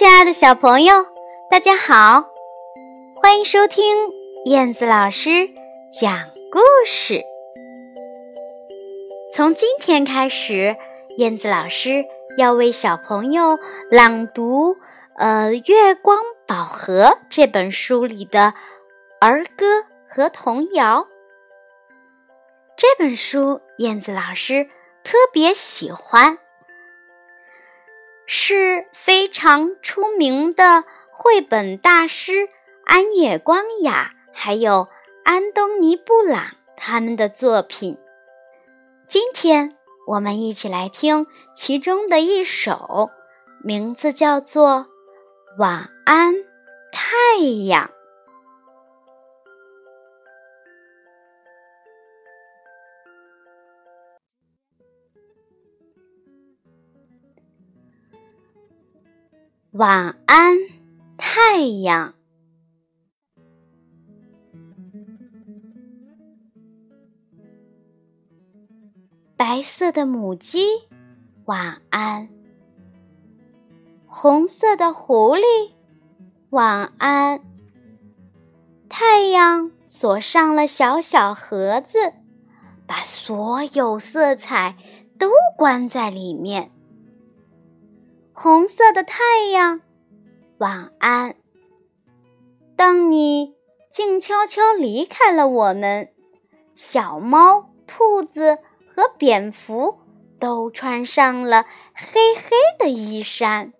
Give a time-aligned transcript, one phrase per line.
[0.00, 0.94] 亲爱的小朋友，
[1.50, 2.24] 大家好，
[3.20, 3.84] 欢迎收听
[4.46, 5.50] 燕子老师
[5.92, 7.22] 讲故事。
[9.30, 10.74] 从今天开始，
[11.18, 12.06] 燕子老师
[12.38, 13.58] 要为小朋友
[13.90, 14.74] 朗读
[15.18, 18.54] 《呃月光宝盒》这本书里的
[19.20, 21.08] 儿歌和童谣。
[22.74, 24.64] 这本书燕子老师
[25.04, 26.38] 特别喜欢。
[28.32, 32.48] 是非常出名的绘本大师
[32.84, 34.86] 安野光雅，还有
[35.24, 37.98] 安东尼布朗他们的作品。
[39.08, 39.74] 今天
[40.06, 41.26] 我们一起来听
[41.56, 43.10] 其中的一首，
[43.64, 44.86] 名字叫做
[45.58, 46.32] 《晚安，
[46.92, 47.88] 太阳》。
[59.80, 60.58] 晚安，
[61.16, 62.12] 太阳。
[69.38, 70.66] 白色的母鸡，
[71.46, 72.28] 晚安。
[74.06, 75.72] 红色的狐狸，
[76.50, 77.40] 晚安。
[78.90, 82.12] 太阳锁上了小小盒子，
[82.86, 84.76] 把所有色彩
[85.18, 86.70] 都关在里面。
[88.42, 89.82] 红色的太阳，
[90.56, 91.36] 晚安。
[92.74, 93.54] 当你
[93.90, 96.10] 静悄悄离开了我们，
[96.74, 98.56] 小猫、兔子
[98.88, 99.98] 和蝙蝠
[100.38, 103.74] 都穿上了黑黑的衣衫。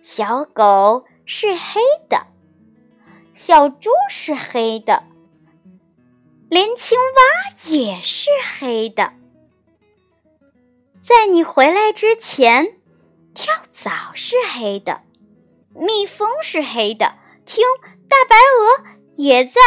[0.00, 2.26] 小狗是黑的，
[3.34, 5.04] 小猪是黑的，
[6.48, 9.12] 连青蛙也是黑的。
[11.06, 12.78] 在你回来之前，
[13.32, 15.02] 跳蚤是黑的，
[15.72, 17.64] 蜜蜂是黑的，听
[18.08, 19.60] 大白鹅也在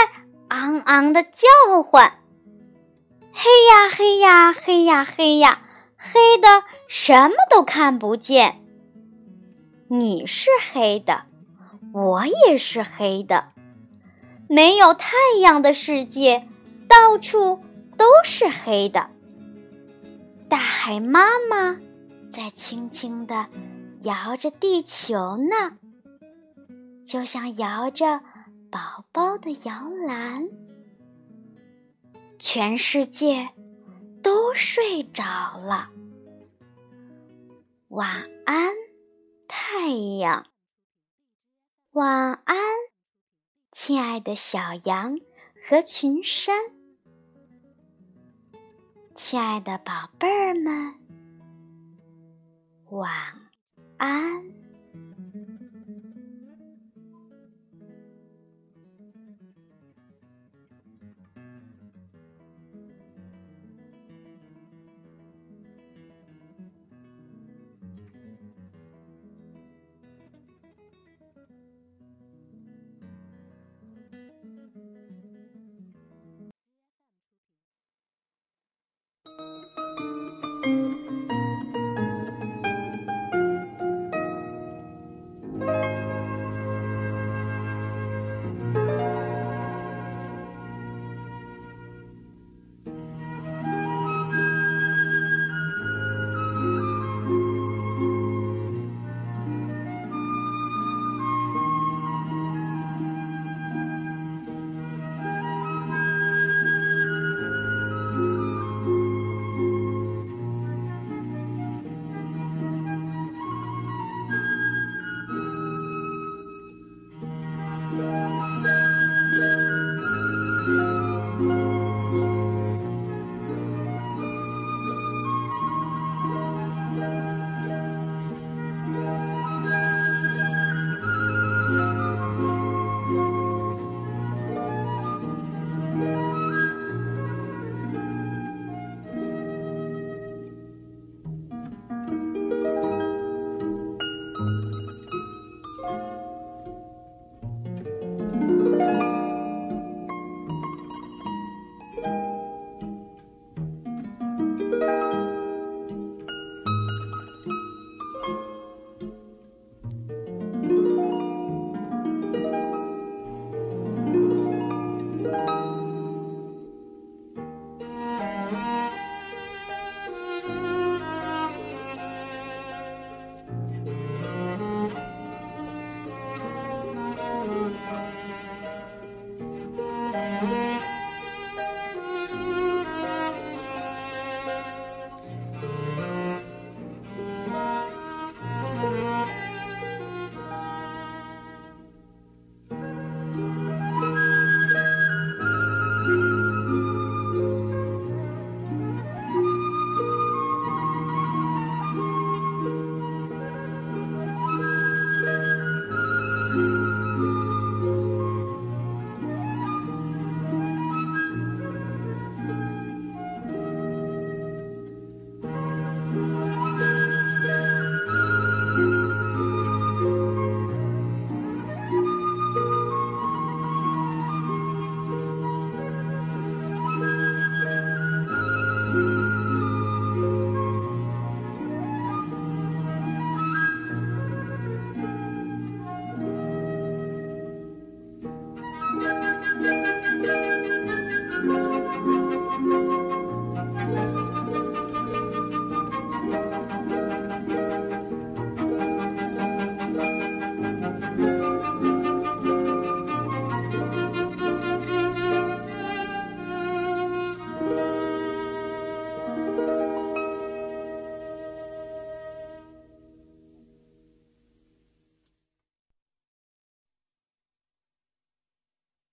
[0.49, 2.19] 昂昂的叫唤。
[3.31, 5.61] 黑呀黑呀黑呀黑呀，
[5.95, 8.61] 黑的什么都看不见。
[9.87, 11.23] 你是黑的，
[11.93, 13.53] 我也是黑的。
[14.49, 16.49] 没有太阳的世界，
[16.89, 17.63] 到处
[17.95, 19.09] 都是黑的。
[20.49, 21.79] 大海妈妈
[22.33, 23.47] 在轻轻地
[24.01, 25.77] 摇着地球呢，
[27.05, 28.19] 就像摇着
[28.71, 30.49] 宝宝的摇篮。
[32.39, 33.49] 全世界
[34.23, 35.23] 都睡着
[35.59, 35.89] 了，
[37.89, 38.73] 晚安，
[39.47, 40.47] 太阳。
[41.91, 42.57] 晚安，
[43.71, 45.19] 亲爱的小羊
[45.63, 46.55] 和群山。
[49.21, 50.95] 亲爱的宝贝儿们，
[52.89, 53.11] 晚
[53.97, 54.58] 安。